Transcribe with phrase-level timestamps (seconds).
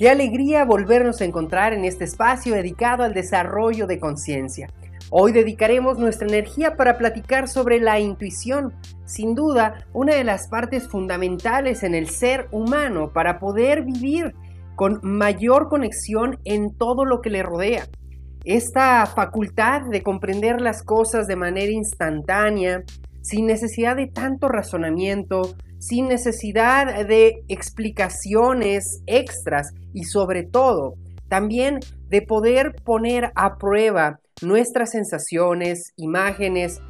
[0.00, 4.70] Qué alegría volvernos a encontrar en este espacio dedicado al desarrollo de conciencia.
[5.10, 8.72] Hoy dedicaremos nuestra energía para platicar sobre la intuición,
[9.04, 14.34] sin duda una de las partes fundamentales en el ser humano para poder vivir
[14.74, 17.86] con mayor conexión en todo lo que le rodea.
[18.46, 22.84] Esta facultad de comprender las cosas de manera instantánea,
[23.20, 25.42] sin necesidad de tanto razonamiento,
[25.80, 30.94] sin necesidad de explicaciones extras y sobre todo
[31.28, 36.80] también de poder poner a prueba nuestras sensaciones, imágenes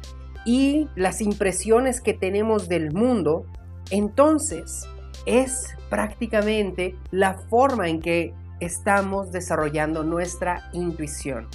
[0.45, 3.45] y las impresiones que tenemos del mundo,
[3.91, 4.87] entonces
[5.25, 11.47] es prácticamente la forma en que estamos desarrollando nuestra intuición.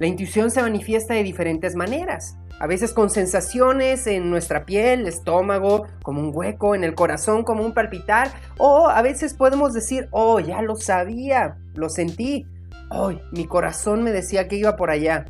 [0.00, 5.86] La intuición se manifiesta de diferentes maneras a veces con sensaciones en nuestra piel, estómago,
[6.02, 10.40] como un hueco, en el corazón, como un palpitar, o a veces podemos decir, oh,
[10.40, 12.46] ya lo sabía, lo sentí,
[12.90, 15.24] oh, mi corazón me decía que iba por allá,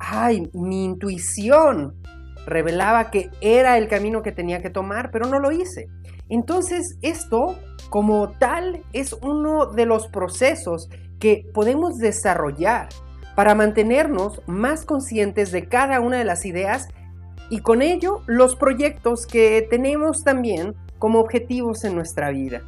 [0.00, 1.94] ay, mi intuición
[2.46, 5.88] revelaba que era el camino que tenía que tomar, pero no lo hice.
[6.28, 7.56] Entonces, esto
[7.90, 10.88] como tal es uno de los procesos
[11.20, 12.88] que podemos desarrollar
[13.34, 16.88] para mantenernos más conscientes de cada una de las ideas
[17.50, 22.62] y con ello los proyectos que tenemos también como objetivos en nuestra vida.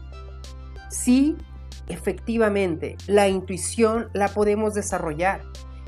[0.91, 1.37] Sí,
[1.89, 5.43] efectivamente, la intuición la podemos desarrollar.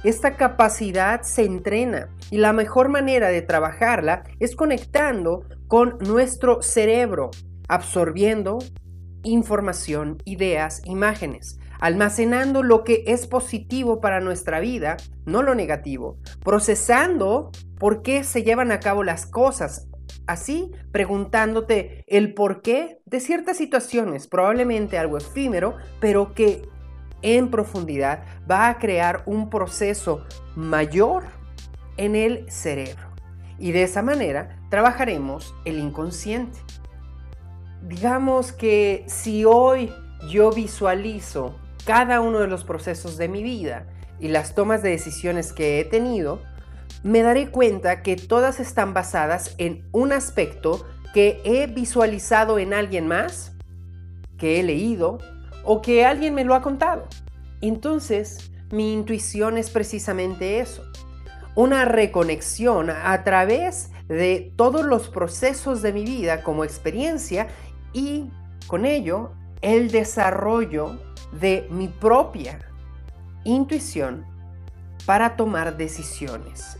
[0.05, 7.30] Esta capacidad se entrena y la mejor manera de trabajarla es conectando con nuestro cerebro,
[7.68, 8.58] absorbiendo
[9.27, 17.50] información, ideas, imágenes almacenando lo que es positivo para nuestra vida, no lo negativo, procesando
[17.78, 19.88] por qué se llevan a cabo las cosas,
[20.27, 26.62] así preguntándote el porqué de ciertas situaciones, probablemente algo efímero, pero que
[27.22, 30.24] en profundidad va a crear un proceso
[30.55, 31.24] mayor
[31.96, 33.06] en el cerebro.
[33.58, 36.58] Y de esa manera trabajaremos el inconsciente.
[37.86, 39.92] Digamos que si hoy
[40.29, 41.55] yo visualizo
[41.85, 43.86] cada uno de los procesos de mi vida
[44.19, 46.42] y las tomas de decisiones que he tenido,
[47.05, 53.07] me daré cuenta que todas están basadas en un aspecto que he visualizado en alguien
[53.07, 53.52] más,
[54.36, 55.19] que he leído
[55.63, 57.07] o que alguien me lo ha contado.
[57.61, 60.83] Entonces, mi intuición es precisamente eso,
[61.55, 67.46] una reconexión a través de todos los procesos de mi vida como experiencia
[67.96, 68.30] y
[68.67, 71.01] con ello el desarrollo
[71.33, 72.58] de mi propia
[73.42, 74.27] intuición
[75.07, 76.77] para tomar decisiones.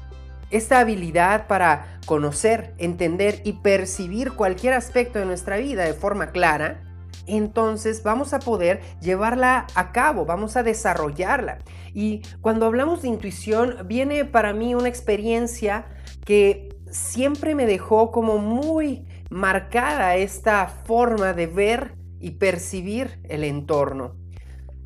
[0.51, 6.83] Esta habilidad para conocer, entender y percibir cualquier aspecto de nuestra vida de forma clara,
[7.27, 11.59] entonces vamos a poder llevarla a cabo, vamos a desarrollarla.
[11.95, 15.87] Y cuando hablamos de intuición, viene para mí una experiencia
[16.27, 24.17] que siempre me dejó como muy marcada esta forma de ver y percibir el entorno.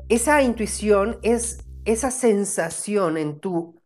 [0.09, 3.81] Esa intuición es esa sensación en tu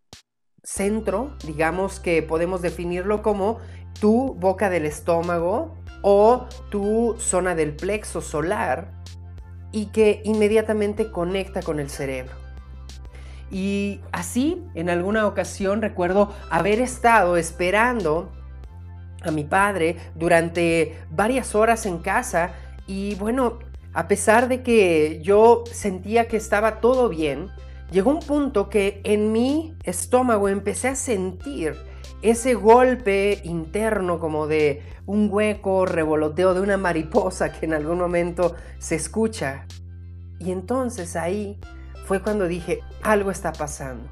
[0.63, 3.59] centro, digamos que podemos definirlo como
[3.99, 8.91] tu boca del estómago o tu zona del plexo solar
[9.71, 12.33] y que inmediatamente conecta con el cerebro.
[13.51, 18.31] Y así, en alguna ocasión recuerdo haber estado esperando
[19.29, 22.51] a mi padre durante varias horas en casa
[22.87, 23.59] y bueno,
[23.93, 27.49] a pesar de que yo sentía que estaba todo bien,
[27.91, 31.75] llegó un punto que en mi estómago empecé a sentir
[32.21, 38.55] ese golpe interno como de un hueco, revoloteo de una mariposa que en algún momento
[38.79, 39.65] se escucha.
[40.39, 41.59] Y entonces ahí
[42.05, 44.09] fue cuando dije, algo está pasando.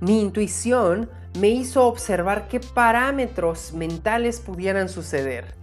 [0.00, 5.54] Mi intuición me hizo observar qué parámetros mentales pudieran suceder.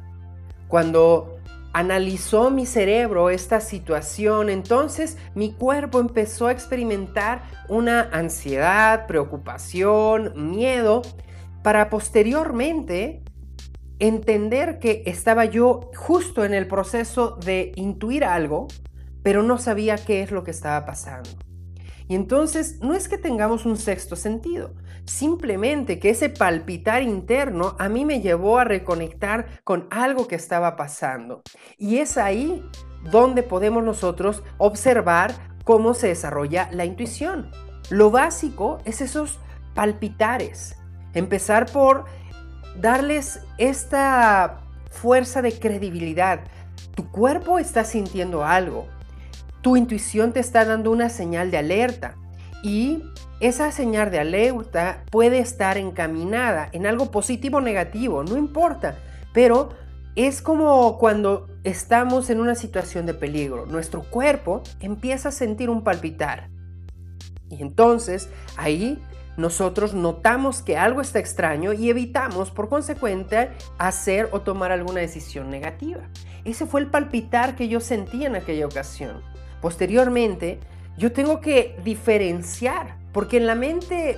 [0.68, 1.38] Cuando
[1.74, 11.02] analizó mi cerebro esta situación, entonces mi cuerpo empezó a experimentar una ansiedad, preocupación, miedo,
[11.64, 13.24] para posteriormente
[14.00, 18.68] entender que estaba yo justo en el proceso de intuir algo,
[19.24, 21.30] pero no sabía qué es lo que estaba pasando.
[22.08, 24.74] Y entonces no es que tengamos un sexto sentido,
[25.06, 30.78] simplemente que ese palpitar interno a mí me llevó a reconectar con algo que estaba
[30.78, 31.42] pasando.
[31.78, 32.64] Y es ahí
[33.12, 35.34] donde podemos nosotros observar
[35.66, 37.52] cómo se desarrolla la intuición.
[37.90, 39.40] Lo básico es esos
[39.76, 40.78] palpitares.
[41.14, 42.06] Empezar por
[42.80, 44.62] darles esta
[44.92, 46.40] fuerza de credibilidad.
[46.96, 48.88] Tu cuerpo está sintiendo algo
[49.68, 52.16] tu intuición te está dando una señal de alerta
[52.64, 53.04] y
[53.42, 58.96] esa señal de alerta puede estar encaminada en algo positivo o negativo, no importa,
[59.34, 59.72] pero
[60.16, 65.84] es como cuando estamos en una situación de peligro, nuestro cuerpo empieza a sentir un
[65.84, 66.48] palpitar.
[67.50, 69.04] Y entonces ahí
[69.36, 73.50] nosotros notamos que algo está extraño y evitamos por consecuente
[73.80, 76.04] hacer o tomar alguna decisión negativa.
[76.46, 79.36] Ese fue el palpitar que yo sentí en aquella ocasión.
[79.62, 80.60] Posteriormente,
[80.98, 84.18] yo tengo que diferenciar, porque en la mente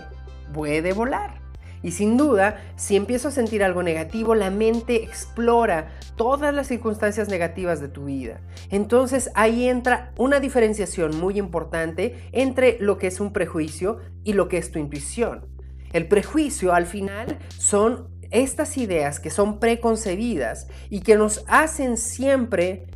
[0.53, 1.39] puede volar.
[1.81, 7.29] Y sin duda, si empiezo a sentir algo negativo, la mente explora todas las circunstancias
[7.29, 8.41] negativas de tu vida.
[8.69, 14.49] Entonces ahí entra una diferenciación muy importante entre lo que es un prejuicio y lo
[14.49, 15.47] que es tu intuición.
[15.93, 22.87] El prejuicio al final son estas ideas que son preconcebidas y que nos hacen siempre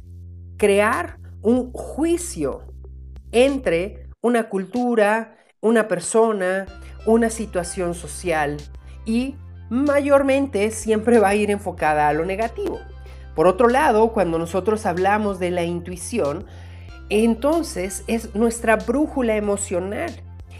[0.58, 2.64] crear un juicio
[3.32, 6.66] entre una cultura, una persona,
[7.06, 8.58] una situación social
[9.06, 9.36] y
[9.70, 12.80] mayormente siempre va a ir enfocada a lo negativo.
[13.36, 16.46] Por otro lado, cuando nosotros hablamos de la intuición,
[17.10, 20.12] entonces es nuestra brújula emocional.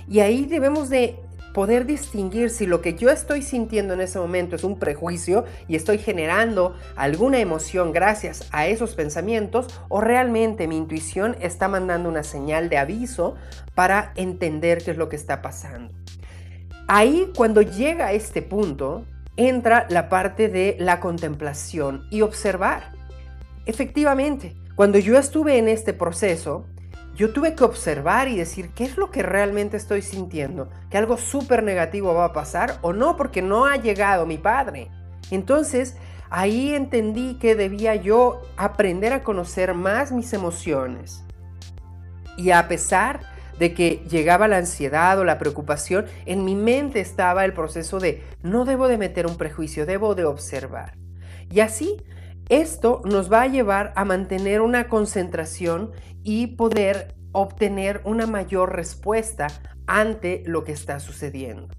[0.10, 1.23] Y ahí debemos de
[1.54, 5.76] poder distinguir si lo que yo estoy sintiendo en ese momento es un prejuicio y
[5.76, 12.24] estoy generando alguna emoción gracias a esos pensamientos o realmente mi intuición está mandando una
[12.24, 13.36] señal de aviso
[13.76, 15.94] para entender qué es lo que está pasando.
[16.88, 19.06] Ahí cuando llega a este punto
[19.38, 22.92] entra la parte de la contemplación y observar.
[23.66, 26.66] Efectivamente, cuando yo estuve en este proceso,
[27.16, 31.18] yo tuve que observar y decir qué es lo que realmente estoy sintiendo, que algo
[31.18, 34.90] súper negativo va a pasar o no, porque no ha llegado mi padre.
[35.30, 35.96] Entonces,
[36.30, 41.24] ahí entendí que debía yo aprender a conocer más mis emociones.
[42.36, 43.22] Y a pesar
[43.60, 48.24] de que llegaba la ansiedad o la preocupación, en mi mente estaba el proceso de
[48.42, 50.98] no debo de meter un prejuicio, debo de observar.
[51.52, 51.98] Y así
[52.50, 55.92] esto nos va a llevar a mantener una concentración
[56.24, 59.48] y poder obtener una mayor respuesta
[59.88, 61.70] ante lo que está sucediendo.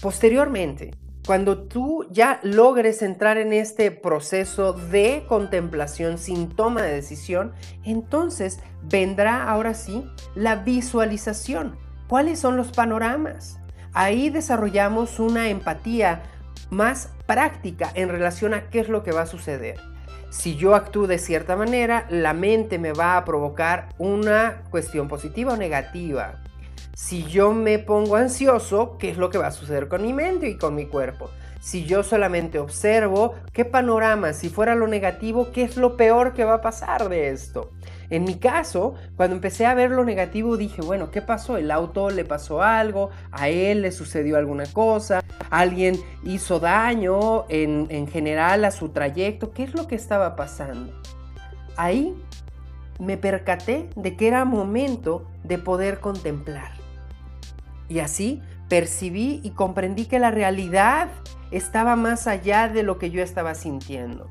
[0.00, 0.92] Posteriormente,
[1.26, 7.52] cuando tú ya logres entrar en este proceso de contemplación sin toma de decisión,
[7.84, 11.76] entonces vendrá ahora sí la visualización.
[12.08, 13.58] ¿Cuáles son los panoramas?
[13.92, 16.22] Ahí desarrollamos una empatía
[16.70, 19.80] más práctica en relación a qué es lo que va a suceder.
[20.30, 25.54] Si yo actúo de cierta manera, la mente me va a provocar una cuestión positiva
[25.54, 26.42] o negativa.
[26.94, 30.48] Si yo me pongo ansioso, ¿qué es lo que va a suceder con mi mente
[30.48, 31.30] y con mi cuerpo?
[31.60, 34.32] Si yo solamente observo, ¿qué panorama?
[34.32, 37.70] Si fuera lo negativo, ¿qué es lo peor que va a pasar de esto?
[38.10, 41.58] En mi caso, cuando empecé a ver lo negativo, dije, bueno, ¿qué pasó?
[41.58, 47.86] El auto le pasó algo, a él le sucedió alguna cosa, alguien hizo daño en,
[47.90, 50.92] en general a su trayecto, ¿qué es lo que estaba pasando?
[51.76, 52.16] Ahí
[52.98, 56.72] me percaté de que era momento de poder contemplar.
[57.88, 61.08] Y así percibí y comprendí que la realidad
[61.50, 64.28] estaba más allá de lo que yo estaba sintiendo.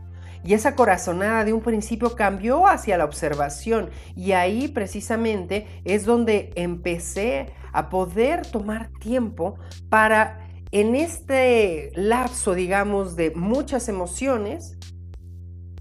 [0.47, 6.53] Y esa corazonada de un principio cambió hacia la observación y ahí precisamente es donde
[6.55, 14.77] empecé a poder tomar tiempo para en este lapso, digamos, de muchas emociones,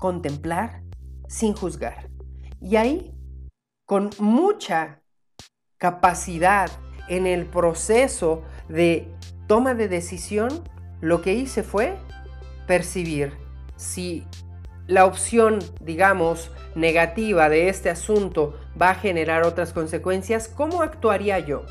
[0.00, 0.82] contemplar
[1.28, 2.10] sin juzgar.
[2.60, 3.14] Y ahí,
[3.84, 5.00] con mucha
[5.78, 6.72] capacidad
[7.08, 9.14] en el proceso de
[9.46, 10.68] toma de decisión,
[11.00, 11.96] lo que hice fue
[12.66, 13.32] percibir
[13.76, 14.26] si
[14.86, 21.64] la opción, digamos, negativa de este asunto va a generar otras consecuencias, ¿cómo actuaría yo?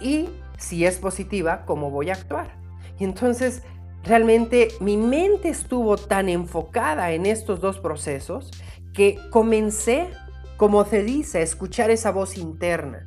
[0.00, 2.56] Y si es positiva, ¿cómo voy a actuar?
[2.98, 3.62] Y entonces,
[4.04, 8.50] realmente mi mente estuvo tan enfocada en estos dos procesos
[8.92, 10.08] que comencé,
[10.56, 13.06] como se dice, a escuchar esa voz interna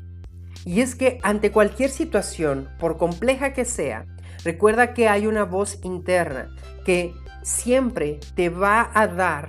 [0.65, 4.05] y es que ante cualquier situación, por compleja que sea,
[4.43, 6.49] recuerda que hay una voz interna
[6.85, 9.47] que siempre te va a dar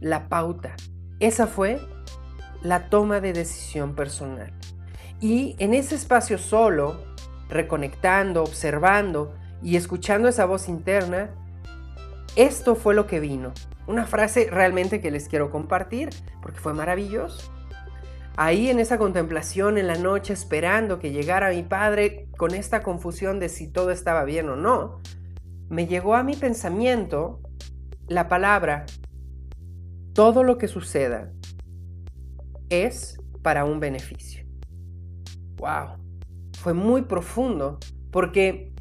[0.00, 0.74] la pauta.
[1.18, 1.80] Esa fue
[2.62, 4.52] la toma de decisión personal.
[5.20, 7.04] Y en ese espacio solo,
[7.48, 11.30] reconectando, observando y escuchando esa voz interna,
[12.36, 13.52] esto fue lo que vino.
[13.86, 17.52] Una frase realmente que les quiero compartir porque fue maravilloso.
[18.36, 23.40] Ahí en esa contemplación en la noche esperando que llegara mi padre con esta confusión
[23.40, 25.00] de si todo estaba bien o no,
[25.70, 27.40] me llegó a mi pensamiento
[28.08, 28.86] la palabra,
[30.12, 31.30] todo lo que suceda
[32.68, 34.44] es para un beneficio.
[35.56, 35.96] ¡Wow!
[36.58, 37.78] Fue muy profundo
[38.10, 38.72] porque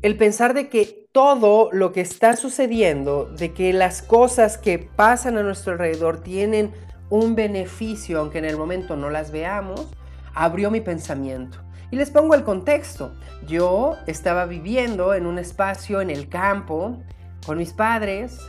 [0.00, 5.36] el pensar de que todo lo que está sucediendo, de que las cosas que pasan
[5.36, 6.72] a nuestro alrededor tienen
[7.10, 9.86] un beneficio, aunque en el momento no las veamos,
[10.34, 11.65] abrió mi pensamiento.
[11.90, 13.12] Y les pongo el contexto.
[13.46, 16.98] Yo estaba viviendo en un espacio en el campo
[17.44, 18.40] con mis padres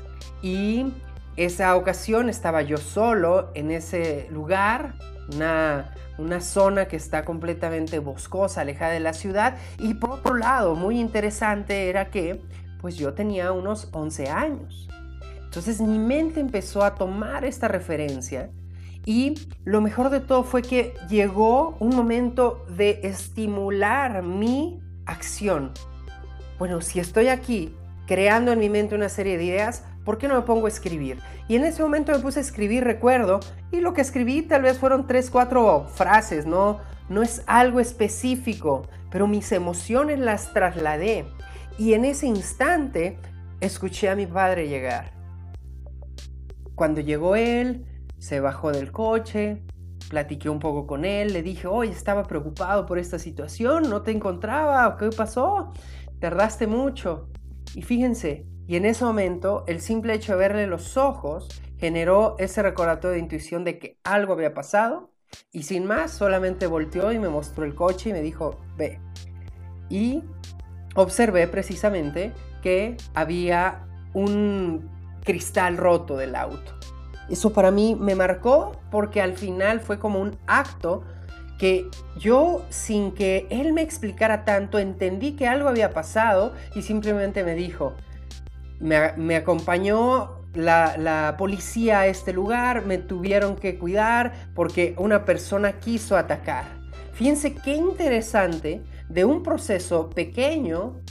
[0.42, 0.92] y
[1.36, 4.96] esa ocasión estaba yo solo en ese lugar,
[5.36, 9.56] una, una zona que está completamente boscosa, alejada de la ciudad.
[9.78, 12.42] Y por otro lado, muy interesante era que
[12.82, 14.88] pues yo tenía unos 11 años.
[15.44, 18.50] Entonces mi mente empezó a tomar esta referencia
[19.08, 25.72] y lo mejor de todo fue que llegó un momento de estimular mi acción.
[26.60, 27.74] Bueno, si estoy aquí
[28.06, 31.20] creando en mi mente una serie de ideas, ¿por qué no me pongo a escribir?
[31.48, 33.40] Y en ese momento me puse a escribir, recuerdo,
[33.72, 38.90] y lo que escribí tal vez fueron tres, cuatro frases, no, no es algo específico,
[39.10, 41.26] pero mis emociones las trasladé.
[41.78, 43.18] Y en ese instante
[43.62, 45.14] escuché a mi padre llegar.
[46.76, 47.86] Cuando llegó él,
[48.18, 49.64] se bajó del coche,
[50.10, 54.12] platiqué un poco con él, le dije, oye, estaba preocupado por esta situación, no te
[54.12, 55.74] encontraba, ¿qué pasó?
[56.20, 57.30] Tardaste mucho.
[57.76, 61.48] Y fíjense, y en ese momento el simple hecho de verle los ojos
[61.78, 65.12] generó ese recordatorio de intuición de que algo había pasado
[65.52, 69.00] y sin más solamente volteó y me mostró el coche y me dijo, ve.
[69.90, 70.24] Y
[70.96, 74.90] observé precisamente que había un
[75.24, 76.77] cristal roto del auto.
[77.30, 81.04] Eso para mí me marcó porque al final fue como un acto
[81.58, 87.44] que yo sin que él me explicara tanto entendí que algo había pasado y simplemente
[87.44, 87.96] me dijo,
[88.80, 95.80] me, acompañó la, la, policía a este lugar, me tuvieron que cuidar porque una persona
[95.80, 96.66] quiso atacar.
[97.14, 101.02] Fíjense qué interesante, de un proceso pequeño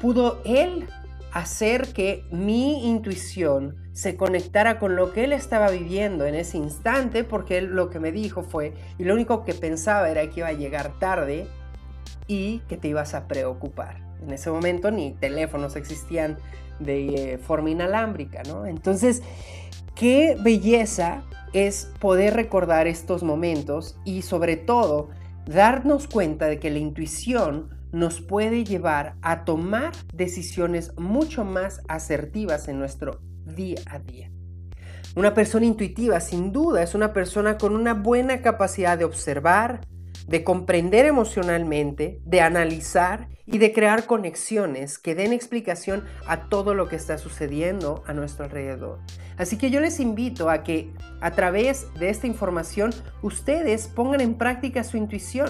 [0.00, 0.88] pudo él
[1.32, 7.24] hacer que mi intuición se conectara con lo que él estaba viviendo en ese instante,
[7.24, 10.46] porque él lo que me dijo fue, y lo único que pensaba era que iba
[10.46, 11.48] a llegar tarde
[12.28, 14.00] y que te ibas a preocupar.
[14.22, 16.36] En ese momento ni teléfonos existían
[16.78, 18.66] de eh, forma inalámbrica, ¿no?
[18.66, 19.20] Entonces,
[19.96, 25.08] qué belleza es poder recordar estos momentos y sobre todo
[25.44, 32.68] darnos cuenta de que la intuición nos puede llevar a tomar decisiones mucho más asertivas
[32.68, 34.30] en nuestro día a día.
[35.16, 39.80] Una persona intuitiva sin duda es una persona con una buena capacidad de observar,
[40.26, 46.88] de comprender emocionalmente, de analizar y de crear conexiones que den explicación a todo lo
[46.88, 49.00] que está sucediendo a nuestro alrededor.
[49.38, 54.34] Así que yo les invito a que a través de esta información ustedes pongan en
[54.34, 55.48] práctica su intuición.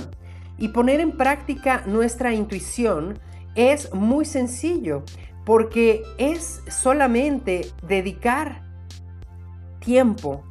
[0.58, 3.18] Y poner en práctica nuestra intuición
[3.54, 5.02] es muy sencillo
[5.48, 8.60] porque es solamente dedicar
[9.80, 10.44] tiempo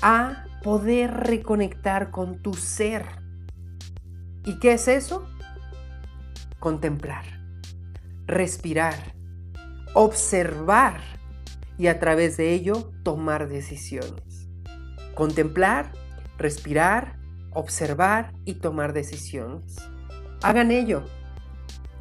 [0.00, 3.04] a poder reconectar con tu ser.
[4.46, 5.28] ¿Y qué es eso?
[6.58, 7.26] Contemplar,
[8.24, 8.94] respirar,
[9.92, 11.02] observar
[11.76, 14.48] y a través de ello tomar decisiones.
[15.14, 15.92] Contemplar,
[16.38, 17.18] respirar,
[17.52, 19.76] observar y tomar decisiones.
[20.40, 21.04] Hagan ello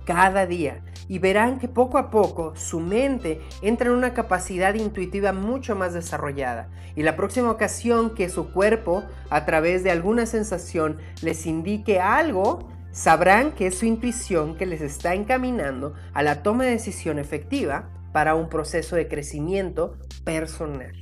[0.06, 5.34] cada día y verán que poco a poco su mente entra en una capacidad intuitiva
[5.34, 10.98] mucho más desarrollada y la próxima ocasión que su cuerpo a través de alguna sensación
[11.22, 16.66] les indique algo, sabrán que es su intuición que les está encaminando a la toma
[16.66, 20.94] de decisión efectiva para un proceso de crecimiento personal.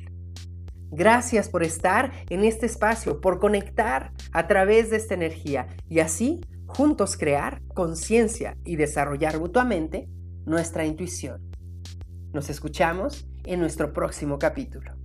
[0.89, 6.41] Gracias por estar en este espacio, por conectar a través de esta energía y así
[6.67, 10.07] juntos crear conciencia y desarrollar mutuamente
[10.45, 11.49] nuestra intuición.
[12.33, 14.97] Nos escuchamos en nuestro próximo capítulo.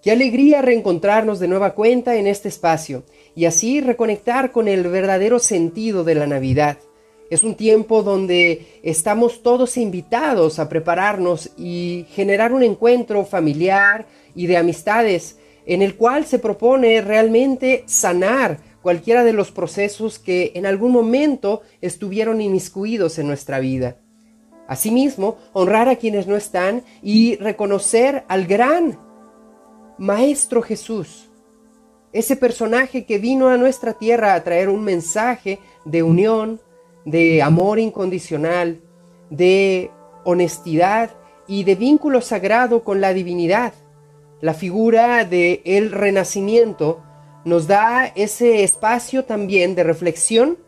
[0.00, 5.38] Qué alegría reencontrarnos de nueva cuenta en este espacio y así reconectar con el verdadero
[5.38, 6.78] sentido de la Navidad.
[7.30, 14.46] Es un tiempo donde estamos todos invitados a prepararnos y generar un encuentro familiar y
[14.46, 20.64] de amistades en el cual se propone realmente sanar cualquiera de los procesos que en
[20.64, 23.98] algún momento estuvieron inmiscuidos en nuestra vida.
[24.66, 28.98] Asimismo, honrar a quienes no están y reconocer al gran
[29.98, 31.28] Maestro Jesús,
[32.12, 36.60] ese personaje que vino a nuestra tierra a traer un mensaje de unión,
[37.10, 38.80] de amor incondicional,
[39.30, 39.90] de
[40.24, 41.10] honestidad
[41.46, 43.72] y de vínculo sagrado con la divinidad.
[44.40, 47.00] La figura de el renacimiento
[47.44, 50.58] nos da ese espacio también de reflexión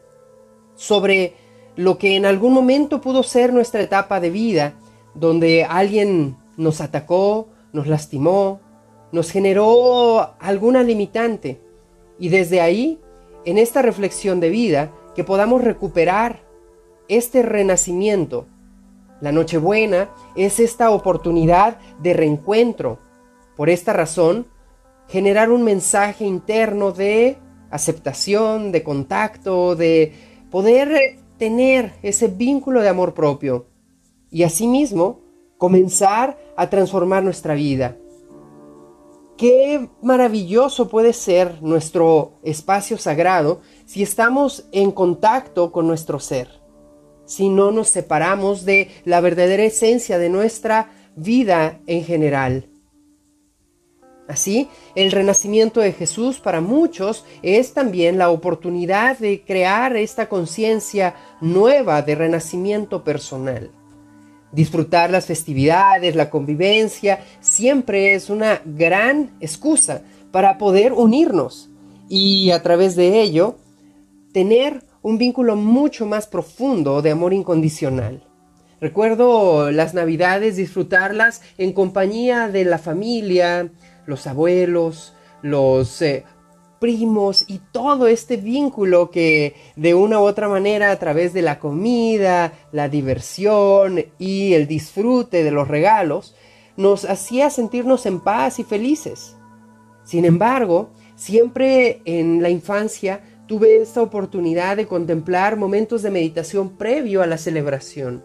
[0.77, 1.35] sobre
[1.77, 4.75] lo que en algún momento pudo ser nuestra etapa de vida,
[5.15, 8.61] donde alguien nos atacó, nos lastimó,
[9.13, 11.61] nos generó alguna limitante.
[12.19, 12.99] Y desde ahí,
[13.45, 16.43] en esta reflexión de vida, que podamos recuperar
[17.09, 18.47] este renacimiento.
[19.21, 22.99] La Nochebuena es esta oportunidad de reencuentro.
[23.57, 24.47] Por esta razón,
[25.09, 27.37] generar un mensaje interno de
[27.71, 30.13] aceptación, de contacto, de
[30.51, 33.67] poder tener ese vínculo de amor propio
[34.31, 35.21] y asimismo
[35.59, 37.97] comenzar a transformar nuestra vida.
[39.37, 46.61] Qué maravilloso puede ser nuestro espacio sagrado si estamos en contacto con nuestro ser,
[47.25, 52.69] si no nos separamos de la verdadera esencia de nuestra vida en general.
[54.29, 61.17] Así, el renacimiento de Jesús para muchos es también la oportunidad de crear esta conciencia
[61.41, 63.73] nueva de renacimiento personal.
[64.53, 71.71] Disfrutar las festividades, la convivencia, siempre es una gran excusa para poder unirnos
[72.09, 73.57] y a través de ello
[74.33, 78.27] tener un vínculo mucho más profundo de amor incondicional.
[78.81, 83.71] Recuerdo las navidades, disfrutarlas en compañía de la familia,
[84.07, 86.25] los abuelos, los eh,
[86.79, 91.59] primos y todo este vínculo que de una u otra manera a través de la
[91.59, 96.35] comida, la diversión y el disfrute de los regalos
[96.77, 99.37] nos hacía sentirnos en paz y felices.
[100.05, 103.21] Sin embargo, siempre en la infancia
[103.51, 108.23] tuve esta oportunidad de contemplar momentos de meditación previo a la celebración.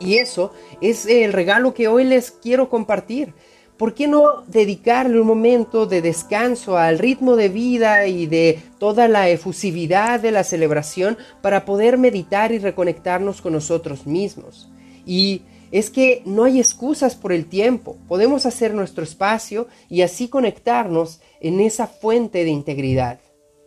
[0.00, 3.34] Y eso es el regalo que hoy les quiero compartir.
[3.76, 9.08] ¿por qué no dedicarle un momento de descanso al ritmo de vida y de toda
[9.08, 14.70] la efusividad de la celebración para poder meditar y reconectarnos con nosotros mismos?
[15.04, 20.28] Y es que no hay excusas por el tiempo, podemos hacer nuestro espacio y así
[20.28, 23.18] conectarnos en esa fuente de integridad.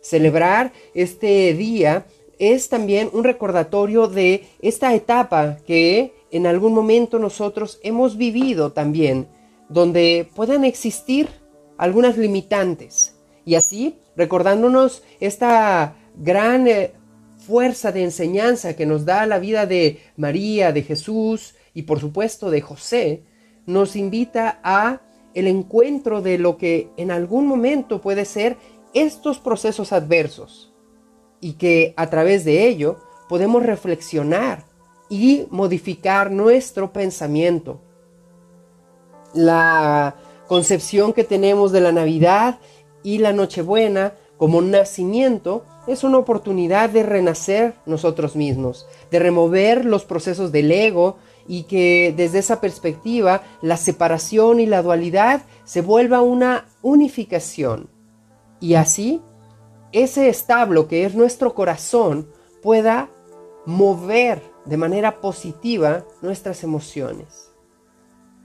[0.08, 2.06] Celebrar este día
[2.38, 9.26] es también un recordatorio de esta etapa que en algún momento nosotros hemos vivido también
[9.68, 11.28] donde puedan existir
[11.76, 13.16] algunas limitantes.
[13.44, 16.92] Y así, recordándonos esta gran eh,
[17.38, 22.52] fuerza de enseñanza que nos da la vida de María, de Jesús y por supuesto
[22.52, 23.24] de José,
[23.66, 25.00] nos invita a
[25.34, 28.56] el encuentro de lo que en algún momento puede ser
[28.96, 30.72] estos procesos adversos
[31.40, 32.96] y que a través de ello
[33.28, 34.64] podemos reflexionar
[35.08, 37.80] y modificar nuestro pensamiento,
[39.34, 40.16] la
[40.48, 42.58] concepción que tenemos de la Navidad
[43.02, 50.04] y la Nochebuena como nacimiento es una oportunidad de renacer nosotros mismos, de remover los
[50.04, 56.22] procesos del ego y que desde esa perspectiva la separación y la dualidad se vuelva
[56.22, 57.95] una unificación.
[58.60, 59.22] Y así
[59.92, 62.28] ese establo que es nuestro corazón
[62.62, 63.08] pueda
[63.64, 67.50] mover de manera positiva nuestras emociones.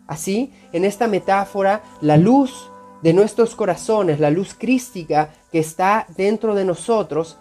[0.07, 2.71] Así, en esta metáfora, la luz
[3.01, 7.37] de nuestros corazones, la luz crística que está dentro de nosotros,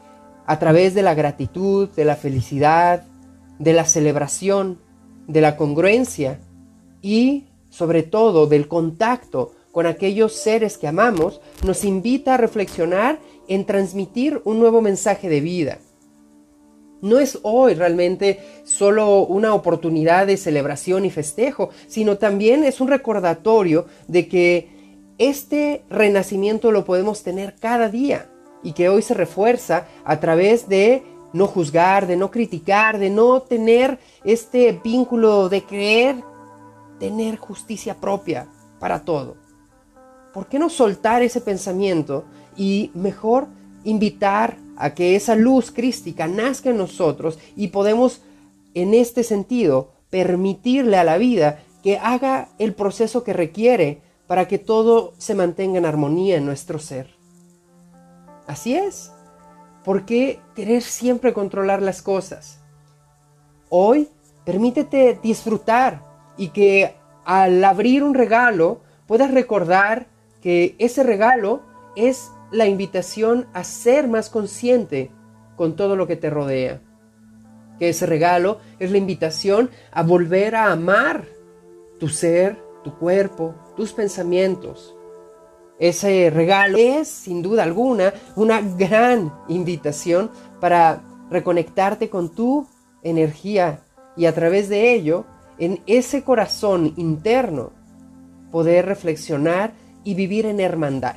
[0.46, 3.04] a través de la gratitud, de la felicidad,
[3.58, 4.80] de la celebración,
[5.28, 6.40] de la congruencia
[7.02, 13.64] y sobre todo del contacto con aquellos seres que amamos, nos invita a reflexionar en
[13.66, 15.78] transmitir un nuevo mensaje de vida
[17.02, 22.88] no es hoy realmente solo una oportunidad de celebración y festejo, sino también es un
[22.88, 24.68] recordatorio de que
[25.18, 28.30] este renacimiento lo podemos tener cada día
[28.62, 31.02] y que hoy se refuerza a través de
[31.32, 36.16] no juzgar, de no criticar, de no tener este vínculo de creer,
[36.98, 39.36] tener justicia propia para todo.
[40.32, 42.24] ¿Por qué no soltar ese pensamiento
[42.56, 43.48] y mejor
[43.84, 48.22] invitar a que esa luz crística nazca en nosotros y podemos
[48.74, 54.58] en este sentido permitirle a la vida que haga el proceso que requiere para que
[54.58, 57.14] todo se mantenga en armonía en nuestro ser.
[58.46, 59.12] Así es.
[59.84, 62.60] ¿Por qué querer siempre controlar las cosas?
[63.68, 64.08] Hoy
[64.44, 66.04] permítete disfrutar
[66.36, 70.08] y que al abrir un regalo puedas recordar
[70.40, 71.62] que ese regalo
[71.96, 75.10] es la invitación a ser más consciente
[75.56, 76.80] con todo lo que te rodea.
[77.78, 81.24] que ese regalo es la invitación a volver a amar
[81.98, 84.94] tu ser, tu cuerpo, tus pensamientos.
[85.78, 92.66] Ese regalo es, sin duda alguna, una gran invitación para reconectarte con tu
[93.02, 93.80] energía
[94.14, 95.24] y a través de ello,
[95.58, 97.72] en ese corazón interno,
[98.50, 99.72] poder reflexionar
[100.04, 101.16] y vivir en hermandad.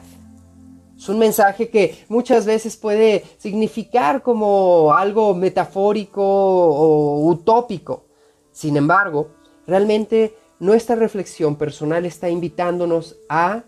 [0.97, 8.05] Es un mensaje que muchas veces puede significar como algo metafórico o utópico.
[8.51, 9.31] Sin embargo,
[9.67, 13.63] realmente nuestra reflexión personal está invitándonos a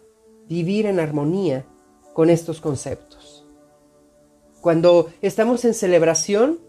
[0.47, 1.65] vivir en armonía
[2.13, 3.45] con estos conceptos.
[4.62, 6.60] Cuando estamos en celebración,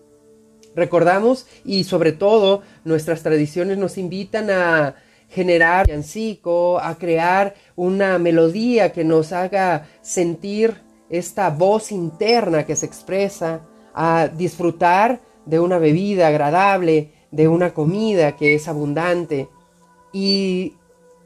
[0.75, 4.97] recordamos y sobre todo nuestras tradiciones nos invitan a
[5.29, 12.87] generar villancico, a crear una melodía que nos haga sentir esta voz interna que se
[12.87, 13.61] expresa,
[13.95, 19.49] a disfrutar de una bebida agradable, de una comida que es abundante.
[20.13, 20.75] Y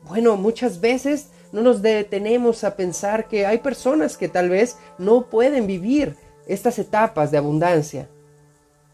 [0.09, 5.27] bueno, muchas veces no nos detenemos a pensar que hay personas que tal vez no
[5.27, 8.09] pueden vivir estas etapas de abundancia.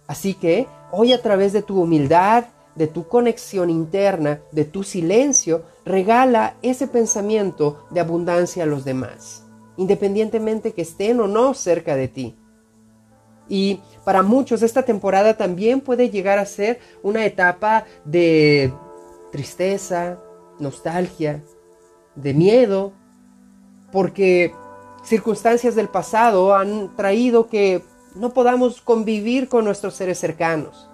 [0.07, 2.45] Así que hoy a través de tu humildad,
[2.77, 9.45] de tu conexión interna, de tu silencio, regala ese pensamiento de abundancia a los demás,
[9.77, 12.37] independientemente que estén o no cerca de ti.
[13.49, 18.73] Y para muchos esta temporada también puede llegar a ser una etapa de
[19.33, 20.19] tristeza,
[20.59, 21.43] nostalgia,
[22.15, 22.93] de miedo,
[23.93, 24.53] porque
[25.05, 27.83] circunstancias del pasado han traído que
[28.15, 30.89] no podamos convivir con nuestros seres cercanos.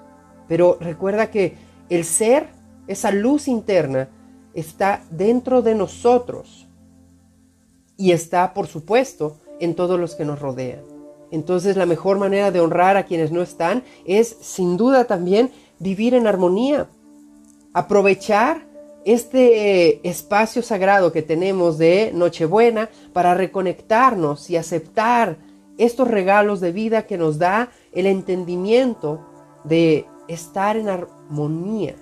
[0.49, 1.57] Pero recuerda que
[1.95, 2.49] el ser,
[2.87, 4.09] esa luz interna,
[4.55, 6.67] está dentro de nosotros
[7.99, 10.81] y está, por supuesto, en todos los que nos rodean.
[11.31, 16.15] Entonces la mejor manera de honrar a quienes no están es, sin duda también, vivir
[16.15, 16.89] en armonía.
[17.75, 18.67] Aprovechar
[19.05, 25.37] este espacio sagrado que tenemos de Nochebuena para reconectarnos y aceptar
[25.77, 29.21] estos regalos de vida que nos da el entendimiento
[29.65, 30.89] de estar en
[31.33, 31.97] armonía.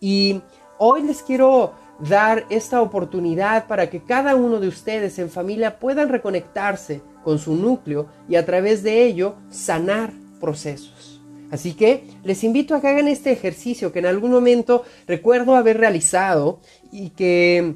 [0.00, 0.40] Y
[0.78, 6.08] hoy les quiero dar esta oportunidad para que cada uno de ustedes en familia puedan
[6.08, 11.20] reconectarse con su núcleo y a través de ello sanar procesos.
[11.50, 15.78] Así que les invito a que hagan este ejercicio que en algún momento recuerdo haber
[15.78, 17.74] realizado y que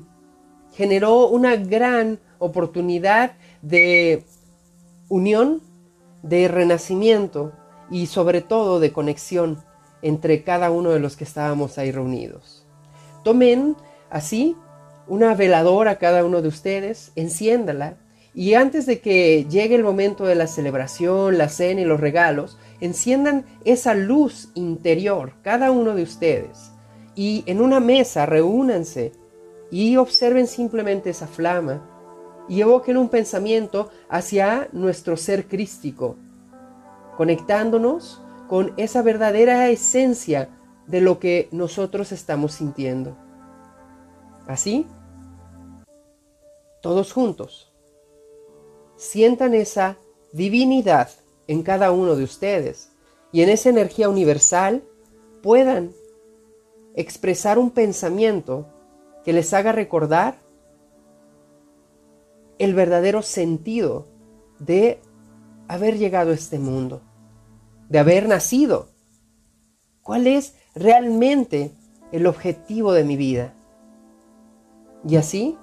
[0.72, 4.24] generó una gran oportunidad de
[5.08, 5.60] unión,
[6.22, 7.52] de renacimiento
[7.90, 9.62] y sobre todo de conexión
[10.04, 12.66] entre cada uno de los que estábamos ahí reunidos.
[13.24, 13.74] Tomen
[14.10, 14.54] así
[15.08, 17.96] una veladora cada uno de ustedes, enciéndala
[18.34, 22.58] y antes de que llegue el momento de la celebración, la cena y los regalos,
[22.80, 26.72] enciendan esa luz interior, cada uno de ustedes,
[27.14, 29.12] y en una mesa reúnanse
[29.70, 31.88] y observen simplemente esa flama
[32.46, 36.16] y evoquen un pensamiento hacia nuestro ser crístico,
[37.16, 38.23] conectándonos
[38.54, 40.48] con esa verdadera esencia
[40.86, 43.16] de lo que nosotros estamos sintiendo.
[44.46, 44.86] Así,
[46.80, 47.72] todos juntos,
[48.94, 49.96] sientan esa
[50.32, 51.10] divinidad
[51.48, 52.92] en cada uno de ustedes
[53.32, 54.84] y en esa energía universal
[55.42, 55.90] puedan
[56.94, 58.68] expresar un pensamiento
[59.24, 60.38] que les haga recordar
[62.60, 64.06] el verdadero sentido
[64.60, 65.00] de
[65.66, 67.02] haber llegado a este mundo,
[67.94, 68.88] de haber nacido.
[70.02, 71.70] ¿Cuál es realmente
[72.10, 73.54] el objetivo de mi vida?
[75.08, 75.56] Y así,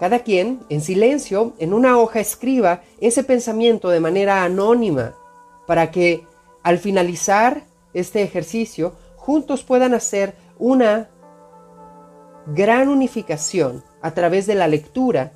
[0.00, 5.14] cada quien, en silencio, en una hoja escriba ese pensamiento de manera anónima,
[5.66, 6.26] para que
[6.62, 11.10] al finalizar este ejercicio, juntos puedan hacer una
[12.46, 15.34] gran unificación a través de la lectura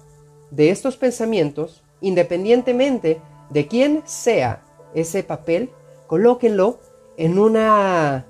[0.50, 5.72] de estos pensamientos, independientemente de quién sea ese papel,
[6.08, 6.80] colóquenlo
[7.16, 8.26] en una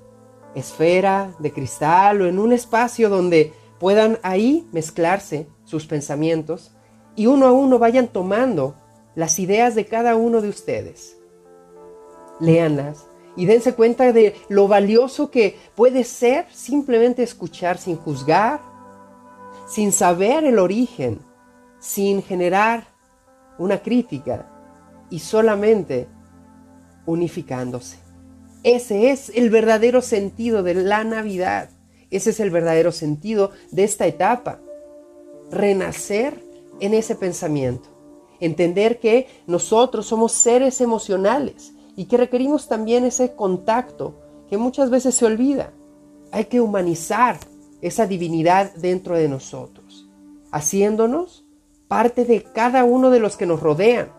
[0.53, 6.75] esfera de cristal o en un espacio donde puedan ahí mezclarse sus pensamientos
[7.15, 8.75] y uno a uno vayan tomando
[9.15, 11.17] las ideas de cada uno de ustedes.
[12.39, 18.61] Léanlas y dense cuenta de lo valioso que puede ser simplemente escuchar sin juzgar,
[19.67, 21.27] sin saber el origen
[21.79, 22.87] sin generar
[23.57, 24.49] una crítica
[25.09, 26.07] y solamente
[27.09, 27.97] unificándose.
[28.63, 31.69] Ese es el verdadero sentido de la Navidad.
[32.11, 34.59] Ese es el verdadero sentido de esta etapa.
[35.51, 36.43] Renacer
[36.79, 37.89] en ese pensamiento.
[38.39, 44.19] Entender que nosotros somos seres emocionales y que requerimos también ese contacto
[44.49, 45.73] que muchas veces se olvida.
[46.31, 47.37] Hay que humanizar
[47.81, 50.09] esa divinidad dentro de nosotros,
[50.51, 51.45] haciéndonos
[51.87, 54.11] parte de cada uno de los que nos rodean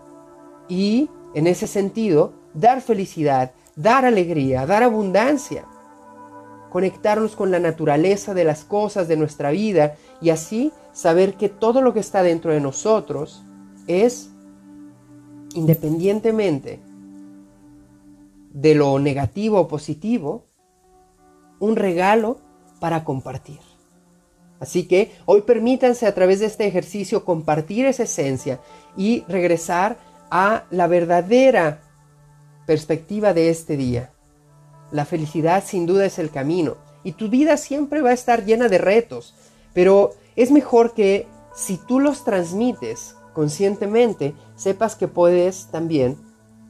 [0.68, 5.64] y, en ese sentido, dar felicidad, dar alegría, dar abundancia,
[6.70, 11.82] conectarnos con la naturaleza de las cosas de nuestra vida y así saber que todo
[11.82, 13.42] lo que está dentro de nosotros
[13.86, 14.30] es,
[15.54, 16.80] independientemente
[18.52, 20.44] de lo negativo o positivo,
[21.58, 22.38] un regalo
[22.80, 23.60] para compartir.
[24.60, 28.60] Así que hoy permítanse a través de este ejercicio compartir esa esencia
[28.96, 29.96] y regresar
[30.30, 31.80] a la verdadera
[32.66, 34.12] perspectiva de este día.
[34.90, 38.68] La felicidad sin duda es el camino y tu vida siempre va a estar llena
[38.68, 39.34] de retos,
[39.72, 46.16] pero es mejor que si tú los transmites conscientemente, sepas que puedes también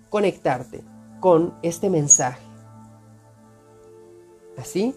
[0.08, 0.82] conectarte
[1.20, 2.42] con este mensaje.
[4.56, 4.94] Así,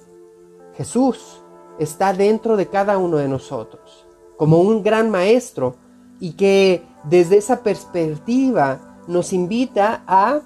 [0.75, 1.41] Jesús
[1.79, 4.05] está dentro de cada uno de nosotros,
[4.37, 5.77] como un gran maestro,
[6.19, 10.41] y que desde esa perspectiva nos invita a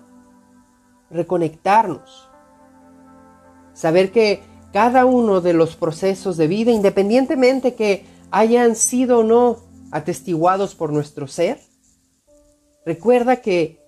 [1.10, 2.30] reconectarnos.
[3.74, 4.42] Saber que
[4.74, 9.58] cada uno de los procesos de vida, independientemente que hayan sido o no
[9.92, 11.60] atestiguados por nuestro ser,
[12.86, 13.82] recuerda que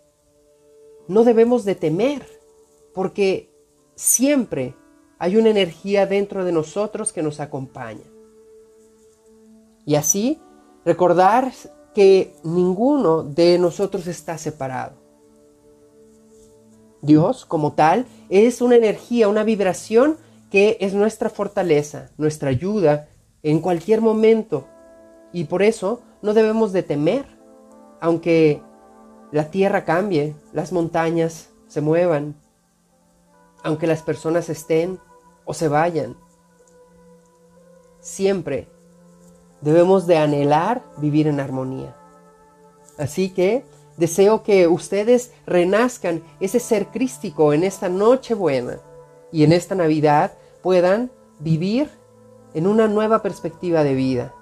[1.08, 2.25] no debemos de temer,
[2.93, 3.51] porque
[3.95, 4.75] siempre
[5.17, 8.05] hay una energía dentro de nosotros que nos acompaña.
[9.86, 10.39] Y así,
[10.86, 11.51] recordar
[11.93, 14.99] que ninguno de nosotros está separado.
[17.02, 20.18] Dios, como tal, es una energía, una vibración
[20.52, 23.08] que es nuestra fortaleza, nuestra ayuda
[23.44, 24.68] en cualquier momento.
[25.32, 27.26] Y por eso no debemos de temer,
[28.02, 28.62] aunque
[29.32, 32.36] la tierra cambie, las montañas se muevan,
[33.64, 35.00] aunque las personas estén
[35.46, 36.18] o se vayan.
[38.00, 38.68] Siempre
[39.62, 41.96] debemos de anhelar vivir en armonía.
[42.98, 43.64] Así que
[44.00, 48.80] deseo que ustedes renazcan ese ser crístico en esta noche buena
[49.32, 50.32] y en esta Navidad
[50.64, 51.90] puedan vivir
[52.54, 54.34] en una nueva perspectiva de vida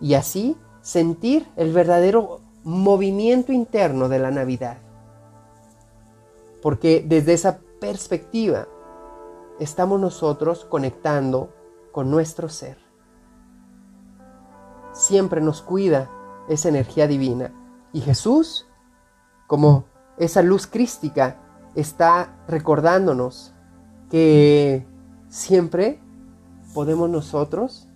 [0.00, 4.78] y así sentir el verdadero movimiento interno de la Navidad.
[6.62, 8.66] Porque desde esa perspectiva
[9.58, 11.52] estamos nosotros conectando
[11.92, 12.78] con nuestro ser.
[14.92, 16.10] Siempre nos cuida
[16.48, 17.52] esa energía divina.
[17.92, 18.66] Y Jesús,
[19.46, 19.84] como
[20.18, 21.38] esa luz crística,
[21.74, 23.52] está recordándonos
[24.10, 24.86] que
[25.28, 26.00] siempre
[26.74, 27.88] podemos nosotros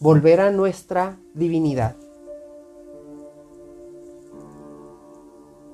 [0.00, 1.96] volver a nuestra divinidad.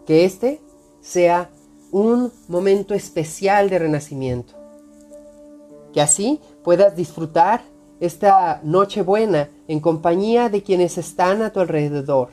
[0.07, 0.61] Que este
[1.01, 1.51] sea
[1.91, 4.59] un momento especial de renacimiento
[5.93, 7.63] que así puedas disfrutar
[8.01, 12.31] esta noche buena en compañía de quienes están a tu alrededor.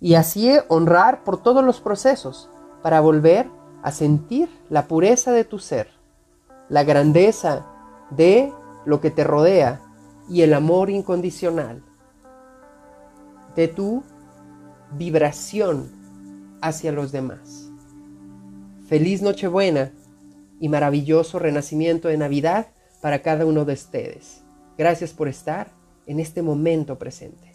[0.00, 2.48] Y así honrar por todos los procesos
[2.82, 3.48] para volver
[3.82, 5.88] a sentir la pureza de tu ser,
[6.68, 7.66] la grandeza
[8.10, 8.52] de
[8.84, 9.80] lo que te rodea
[10.28, 11.82] y el amor incondicional
[13.54, 14.02] de tu
[14.92, 15.90] vibración
[16.62, 17.68] hacia los demás.
[18.86, 19.92] Feliz Nochebuena
[20.60, 22.68] y maravilloso renacimiento de Navidad
[23.00, 24.42] para cada uno de ustedes.
[24.76, 25.72] Gracias por estar
[26.06, 27.49] en este momento presente.